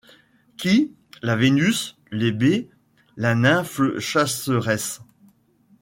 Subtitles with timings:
[0.57, 0.95] Qui?
[1.21, 2.71] La Vénus, l'Hébé,
[3.17, 4.99] la nymphe chasseresse.